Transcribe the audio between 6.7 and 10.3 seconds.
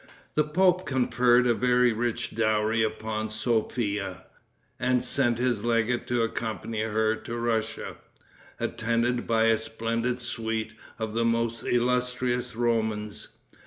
her to Russia, attended by a splendid